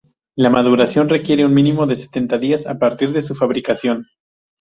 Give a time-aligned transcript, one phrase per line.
[0.35, 4.07] La maduración requiere un mínimo de sesenta días a partir de su fabricación.